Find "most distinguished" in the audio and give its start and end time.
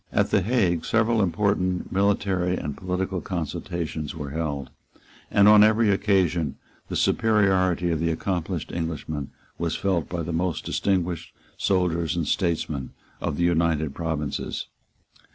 10.33-11.35